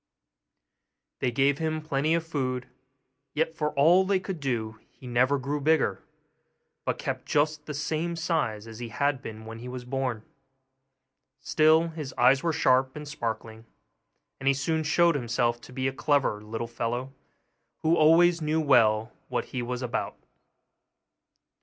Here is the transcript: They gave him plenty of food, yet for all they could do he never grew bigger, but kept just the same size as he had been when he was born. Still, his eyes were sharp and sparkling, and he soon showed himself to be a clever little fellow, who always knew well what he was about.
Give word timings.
They 1.19 1.29
gave 1.29 1.59
him 1.59 1.79
plenty 1.79 2.15
of 2.15 2.25
food, 2.25 2.65
yet 3.35 3.53
for 3.53 3.69
all 3.73 4.03
they 4.03 4.19
could 4.19 4.39
do 4.39 4.79
he 4.89 5.05
never 5.05 5.37
grew 5.37 5.61
bigger, 5.61 6.01
but 6.85 6.97
kept 6.97 7.27
just 7.27 7.67
the 7.67 7.75
same 7.75 8.15
size 8.15 8.65
as 8.65 8.79
he 8.79 8.89
had 8.89 9.21
been 9.21 9.45
when 9.45 9.59
he 9.59 9.67
was 9.67 9.85
born. 9.85 10.23
Still, 11.37 11.89
his 11.89 12.15
eyes 12.17 12.41
were 12.41 12.51
sharp 12.51 12.95
and 12.95 13.07
sparkling, 13.07 13.67
and 14.39 14.47
he 14.47 14.55
soon 14.55 14.81
showed 14.83 15.13
himself 15.13 15.61
to 15.61 15.71
be 15.71 15.87
a 15.87 15.93
clever 15.93 16.41
little 16.41 16.65
fellow, 16.67 17.13
who 17.83 17.95
always 17.95 18.41
knew 18.41 18.59
well 18.59 19.11
what 19.29 19.45
he 19.53 19.61
was 19.61 19.83
about. 19.83 20.17